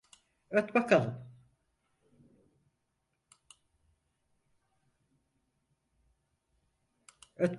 [0.51, 1.31] Öt bakalım.